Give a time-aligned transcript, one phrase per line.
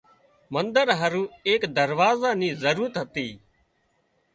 [0.53, 3.27] منۮر هارُو ايڪ دروازا نِي ضرورت هتي